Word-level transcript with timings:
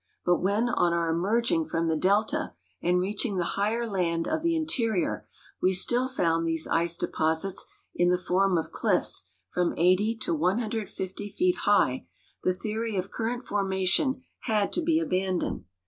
But 0.25 0.39
Avhen 0.39 0.73
on 0.75 0.93
our 0.93 1.11
emerging 1.11 1.65
from 1.65 1.87
the 1.87 1.95
delta 1.95 2.55
and 2.81 2.99
reaching 2.99 3.37
the 3.37 3.43
higher 3.53 3.87
land 3.87 4.27
of 4.27 4.41
the 4.41 4.55
interior 4.55 5.27
Ave 5.61 5.73
still 5.73 6.07
found 6.07 6.43
these 6.47 6.67
ice 6.67 6.97
deposits 6.97 7.67
in 7.93 8.09
the 8.09 8.17
form 8.17 8.57
of 8.57 8.71
cliffs, 8.71 9.29
from 9.51 9.75
80 9.77 10.15
to 10.15 10.33
150 10.33 11.29
feet 11.29 11.55
high, 11.65 12.07
the 12.43 12.55
theory 12.55 12.95
of 12.95 13.11
current 13.11 13.43
formation 13.43 14.23
had 14.45 14.73
to 14.73 14.81
be 14.81 14.97
abandoned. 14.99 15.65